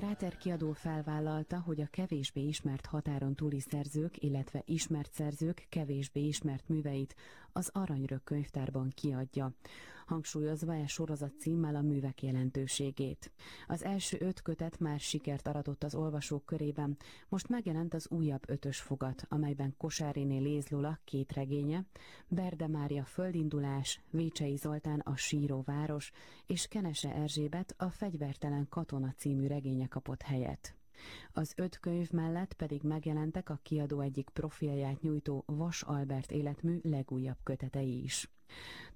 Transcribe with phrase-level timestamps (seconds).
[0.00, 6.68] Kráter kiadó felvállalta, hogy a kevésbé ismert határon túli szerzők, illetve ismert szerzők kevésbé ismert
[6.68, 7.14] műveit
[7.52, 9.52] az Aranyrök könyvtárban kiadja,
[10.10, 13.32] hangsúlyozva e sorozat címmel a művek jelentőségét.
[13.66, 16.96] Az első öt kötet már sikert aratott az olvasók körében,
[17.28, 21.84] most megjelent az újabb ötös fogat, amelyben Kosáriné Lézlula két regénye,
[22.28, 26.12] Berde Mária Földindulás, Vécsei Zoltán a Síró város
[26.46, 30.74] és Kenese Erzsébet a Fegyvertelen katona című regénye kapott helyet.
[31.32, 37.38] Az öt könyv mellett pedig megjelentek a kiadó egyik profilját nyújtó Vas Albert életmű legújabb
[37.42, 38.28] kötetei is.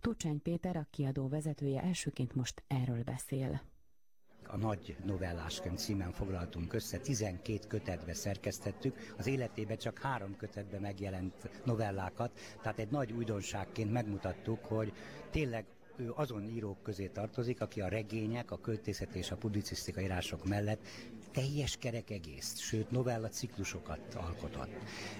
[0.00, 3.62] Tucsány Péter, a kiadó vezetője elsőként most erről beszél.
[4.46, 11.50] A nagy novelláskönyv címen foglaltunk össze, 12 kötetbe szerkesztettük, az életében csak három kötetbe megjelent
[11.64, 14.92] novellákat, tehát egy nagy újdonságként megmutattuk, hogy
[15.30, 15.64] tényleg
[15.96, 20.86] ő azon írók közé tartozik, aki a regények, a költészet és a publicisztika írások mellett
[21.34, 24.70] teljes kerek egész, sőt novella ciklusokat alkotott.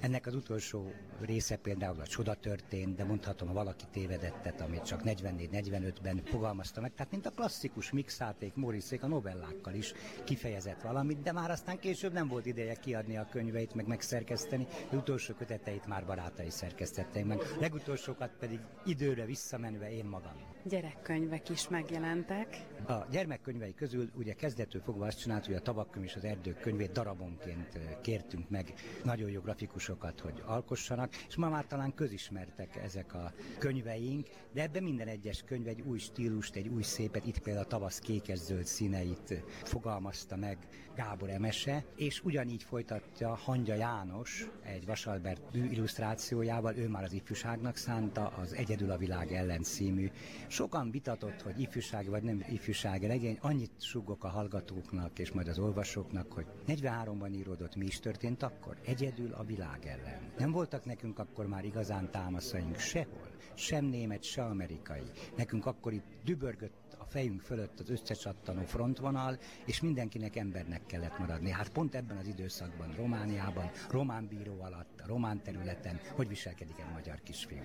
[0.00, 5.00] Ennek az utolsó része például a csoda történt, de mondhatom, ha valaki tévedettet, amit csak
[5.04, 9.92] 44-45-ben fogalmazta meg, tehát mint a klasszikus mixáték, Moriszék a novellákkal is
[10.24, 14.96] kifejezett valamit, de már aztán később nem volt ideje kiadni a könyveit, meg megszerkeszteni, de
[14.96, 20.50] utolsó köteteit már barátai szerkesztették meg, legutolsókat pedig időre visszamenve én magam.
[20.64, 22.66] Gyerekkönyvek is megjelentek.
[22.86, 26.92] A gyermekkönyvei közül ugye kezdetől fogva azt csinált, hogy a tavak és az erdők könyvét
[26.92, 33.32] darabonként kértünk meg nagyon jó grafikusokat, hogy alkossanak, és ma már talán közismertek ezek a
[33.58, 37.68] könyveink, de ebben minden egyes könyv egy új stílust, egy új szépet, itt például a
[37.68, 40.58] tavasz kékes-zöld színeit fogalmazta meg
[40.94, 48.26] Gábor Emese, és ugyanígy folytatja Hangya János egy Vasalbert illusztrációjával, ő már az ifjúságnak szánta,
[48.26, 50.10] az Egyedül a világ ellen című.
[50.46, 55.58] Sokan vitatott, hogy ifjúság vagy nem ifjúság regény, annyit sugok a hallgatóknak és majd az
[55.58, 58.76] olvasóknak, olvasóknak, hogy 43-ban íródott, mi is történt akkor?
[58.84, 60.32] Egyedül a világ ellen.
[60.38, 65.10] Nem voltak nekünk akkor már igazán támaszaink sehol, sem német, se amerikai.
[65.36, 71.50] Nekünk akkor itt dübörgött a fejünk fölött az összecsattanó frontvonal, és mindenkinek embernek kellett maradni.
[71.50, 77.20] Hát pont ebben az időszakban, Romániában, román bíró alatt, román területen, hogy viselkedik egy magyar
[77.22, 77.60] kisfiú.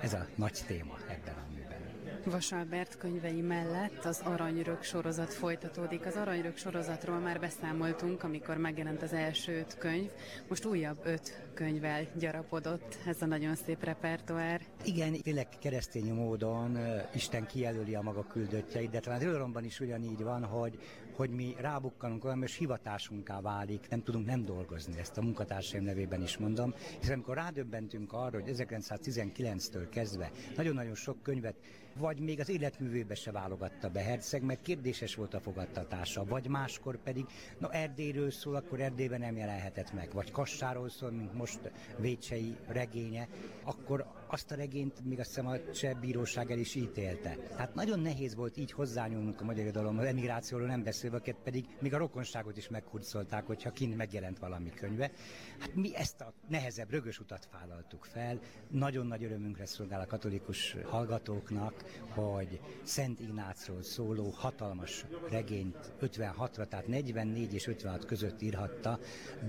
[0.00, 1.88] Ez a nagy téma ebben a műben.
[2.24, 6.06] Vasalbert könyvei mellett az Aranyörök sorozat folytatódik.
[6.06, 10.10] Az Aranyörök sorozatról már beszámoltunk, amikor megjelent az első öt könyv.
[10.48, 14.60] Most újabb öt könyvvel gyarapodott ez a nagyon szép repertoár.
[14.84, 16.78] Igen, tényleg keresztény módon
[17.14, 18.26] Isten kijelöli a maga
[18.78, 20.78] küldöttjeit, de talán irodalomban is ugyanígy van, hogy,
[21.16, 26.22] hogy mi rábukkanunk olyan, és hivatásunká válik, nem tudunk nem dolgozni, ezt a munkatársaim nevében
[26.22, 31.56] is mondom, hiszen amikor rádöbbentünk arra, hogy 1919-től kezdve nagyon-nagyon sok könyvet
[31.98, 36.96] vagy még az életművébe se válogatta be Herceg, mert kérdéses volt a fogadtatása, vagy máskor
[37.02, 37.26] pedig,
[37.58, 43.28] na Erdélyről szól, akkor Erdélyben nem jelenhetett meg, vagy Kassáról szól, mint most Vécsei regénye,
[43.64, 47.36] akkor azt a regényt még azt hiszem a cseh bíróság el is ítélte.
[47.56, 51.94] Tehát nagyon nehéz volt így hozzányúlnunk a magyar irodalom, az emigrációról nem beszélve, pedig még
[51.94, 55.10] a rokonságot is meghurcolták, hogyha kint megjelent valami könyve.
[55.58, 58.38] Hát mi ezt a nehezebb, rögös utat vállaltuk fel.
[58.70, 66.86] Nagyon nagy örömünkre szolgál a katolikus hallgatóknak, hogy Szent Ignácról szóló hatalmas regényt 56-ra, tehát
[66.86, 68.98] 44 és 56 között írhatta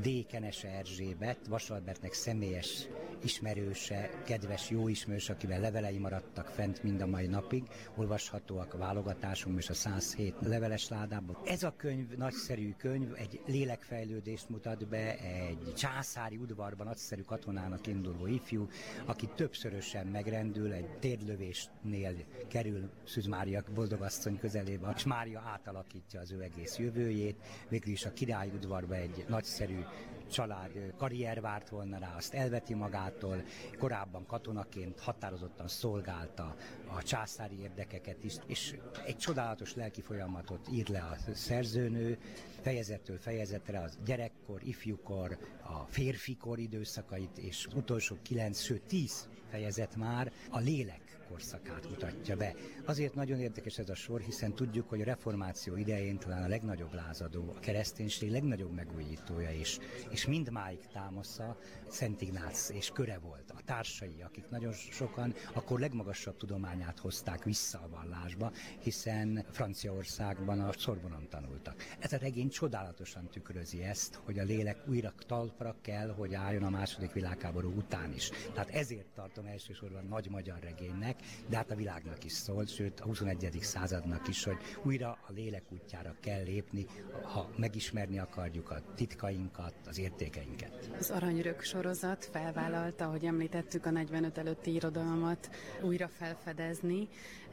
[0.01, 0.25] D.
[0.27, 2.87] Kenese Erzsébet, Vasalbertnek személyes
[3.23, 7.63] ismerőse, kedves jó ismerős, akivel levelei maradtak fent mind a mai napig,
[7.95, 11.37] olvashatóak a válogatásom és a 107 leveles ládában.
[11.45, 18.27] Ez a könyv nagyszerű könyv, egy lélekfejlődést mutat be, egy császári udvarban nagyszerű katonának induló
[18.27, 18.67] ifjú,
[19.05, 22.15] aki többszörösen megrendül, egy térlövésnél
[22.47, 27.35] kerül Szűz Mária boldogasszony közelébe, és Mária átalakítja az ő egész jövőjét,
[27.69, 29.79] végül is a király udvarba egy nagyszerű
[30.29, 33.43] család karrier várt volna rá, azt elveti magától,
[33.77, 36.55] korábban katonaként határozottan szolgálta
[36.87, 38.75] a császári érdekeket is, és
[39.05, 42.17] egy csodálatos lelki folyamatot ír le a szerzőnő,
[42.61, 50.31] fejezettől fejezetre az gyerekkor, ifjúkor, a férfikor időszakait, és utolsó kilenc, sőt tíz fejezet már
[50.49, 52.53] a lélek korszakát mutatja be.
[52.85, 56.93] Azért nagyon érdekes ez a sor, hiszen tudjuk, hogy a reformáció idején talán a legnagyobb
[56.93, 59.77] lázadó, a kereszténység legnagyobb megújítója is,
[60.09, 61.57] és mindmáig támasza
[61.87, 63.51] Szent Ignác és köre volt.
[63.51, 70.71] A társai, akik nagyon sokan akkor legmagasabb tudományát hozták vissza a vallásba, hiszen Franciaországban a
[70.71, 71.83] Szorbonon tanultak.
[71.99, 76.69] Ez a regény csodálatosan tükrözi ezt, hogy a lélek újra talpra kell, hogy álljon a
[76.69, 78.29] második világháború után is.
[78.53, 79.07] Tehát ezért
[79.39, 83.57] tartom elsősorban nagy magyar regénynek, de hát a világnak is szól, sőt a 21.
[83.61, 86.85] századnak is, hogy újra a lélek útjára kell lépni,
[87.23, 90.89] ha megismerni akarjuk a titkainkat, az értékeinket.
[90.99, 95.49] Az Aranyrök sorozat felvállalta, hogy említettük a 45 előtti irodalmat
[95.81, 97.07] újra felfedezni,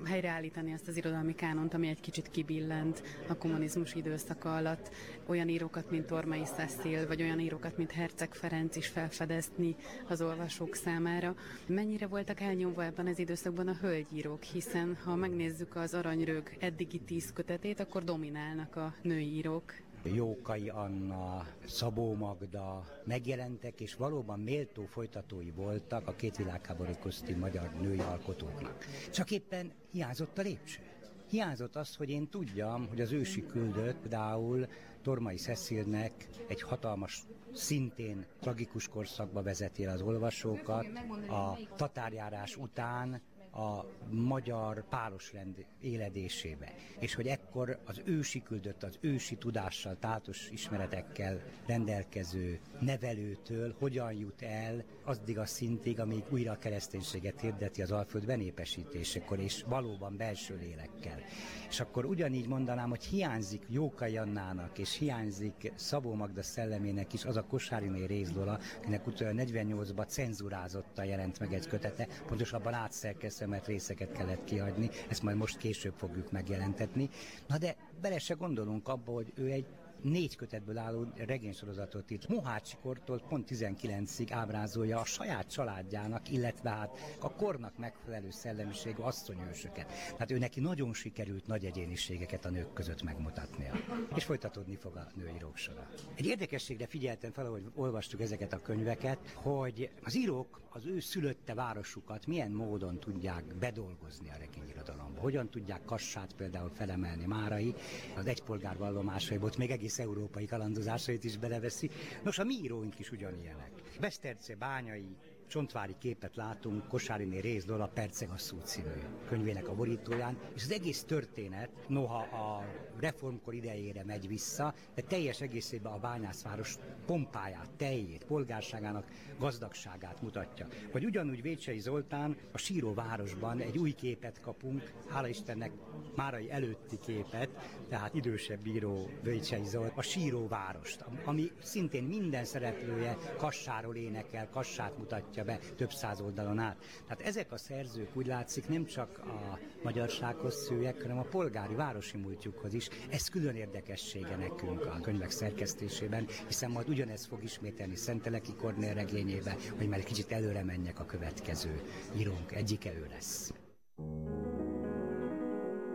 [0.04, 4.90] helyreállítani azt az irodalmi kánont, ami egy kicsit kibillent a kommunizmus időszaka alatt,
[5.26, 9.76] olyan írókat, mint Tormai Cecil, vagy olyan írókat, mint Herceg Ferenc is felfedezni
[10.08, 11.34] az olvasók számára.
[11.76, 17.32] Mennyire voltak elnyomva ebben az időszakban a hölgyírók, hiszen ha megnézzük az Aranyrög eddigi tíz
[17.32, 19.74] kötetét, akkor dominálnak a női írók.
[20.02, 27.70] Jókai Anna, Szabó Magda megjelentek, és valóban méltó folytatói voltak a két világháború közti magyar
[27.80, 28.84] női alkotóknak.
[29.10, 30.80] Csak éppen hiányzott a lépcső.
[31.28, 34.66] Hiányzott az, hogy én tudjam, hogy az ősi küldött például
[35.02, 40.86] Tormai Cecilnek egy hatalmas szintén tragikus korszakba vezeti az olvasókat.
[41.28, 43.22] A tatárjárás után
[43.56, 46.72] a magyar párosrend éledésébe.
[46.98, 54.42] És hogy ekkor az ősi küldött, az ősi tudással, tátos ismeretekkel rendelkező nevelőtől hogyan jut
[54.42, 60.56] el addig a szintig, amíg újra a kereszténységet hirdeti az Alföld benépesítésekor, és valóban belső
[60.56, 61.20] lélekkel.
[61.68, 67.36] És akkor ugyanígy mondanám, hogy hiányzik Jókai Annának, és hiányzik Szabó Magda szellemének is az
[67.36, 74.12] a Kosáriné Rézlola, akinek utána 48-ban cenzurázottan jelent meg egy kötete, pontosabban átszerkesztve, mert részeket
[74.12, 77.08] kellett kiadni, ezt majd most később fogjuk megjelentetni.
[77.46, 79.66] Na de bele se gondolunk abba, hogy ő egy
[80.06, 82.28] négy kötetből álló regénysorozatot írt.
[82.28, 89.86] Mohácsi kortól pont 19-ig ábrázolja a saját családjának, illetve hát a kornak megfelelő szellemiségű asszonyősöket.
[89.86, 93.72] Tehát ő neki nagyon sikerült nagy egyéniségeket a nők között megmutatnia.
[94.14, 95.88] És folytatódni fog a nőírók sora.
[96.14, 101.54] Egy érdekességre figyeltem fel, hogy olvastuk ezeket a könyveket, hogy az írók az ő szülötte
[101.54, 105.20] városukat milyen módon tudják bedolgozni a regényirodalomba.
[105.20, 107.74] Hogyan tudják Kassát például felemelni Márai,
[108.16, 111.90] az egypolgár vallomásaiból, még egész egész európai kalandozásait is beleveszi.
[112.22, 113.70] Nos, a mi íróink is ugyanilyenek.
[114.00, 115.16] Beszterce, Bányai,
[115.46, 118.88] csontvári képet látunk Kosáriné Rész Lola Percegasszú című
[119.28, 122.64] könyvének a borítóján, és az egész történet, noha a
[123.00, 126.76] reformkor idejére megy vissza, de teljes egészében a bányászváros
[127.06, 129.06] pompáját, teljét, polgárságának
[129.38, 130.66] gazdagságát mutatja.
[130.92, 135.72] Vagy ugyanúgy Vécsei Zoltán a síró városban egy új képet kapunk, hála Istennek
[136.14, 137.48] Márai előtti képet,
[137.88, 144.98] tehát idősebb bíró Vécsei Zolt, a síró várost, ami szintén minden szereplője kassáról énekel, kassát
[145.36, 146.76] mutatja be több száz oldalon át.
[147.06, 152.16] Tehát ezek a szerzők úgy látszik nem csak a magyarsághoz szűek, hanem a polgári városi
[152.16, 152.88] múltjukhoz is.
[153.10, 159.56] Ez külön érdekessége nekünk a könyvek szerkesztésében, hiszen majd ugyanez fog ismételni Szenteleki Kornél regényébe,
[159.76, 161.80] hogy már egy kicsit előre menjek a következő
[162.16, 163.52] írónk, egyike ő lesz.